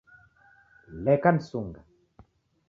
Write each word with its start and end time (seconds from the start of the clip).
Leka 1.03 1.29
nisunga 1.33 1.79